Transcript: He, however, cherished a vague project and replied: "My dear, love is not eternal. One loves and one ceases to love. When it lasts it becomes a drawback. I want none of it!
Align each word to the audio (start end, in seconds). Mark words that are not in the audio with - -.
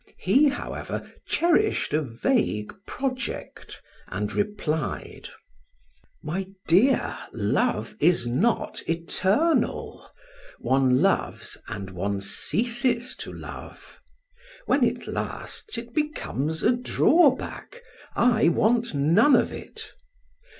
He, 0.17 0.47
however, 0.49 1.11
cherished 1.27 1.93
a 1.93 2.01
vague 2.01 2.73
project 2.87 3.79
and 4.07 4.33
replied: 4.33 5.29
"My 6.23 6.47
dear, 6.65 7.15
love 7.33 7.95
is 7.99 8.25
not 8.25 8.81
eternal. 8.89 10.09
One 10.57 11.03
loves 11.03 11.55
and 11.67 11.91
one 11.91 12.19
ceases 12.19 13.15
to 13.17 13.31
love. 13.31 13.99
When 14.65 14.83
it 14.83 15.05
lasts 15.05 15.77
it 15.77 15.93
becomes 15.93 16.63
a 16.63 16.71
drawback. 16.75 17.83
I 18.15 18.49
want 18.49 18.95
none 18.95 19.35
of 19.35 19.51
it! 19.53 19.93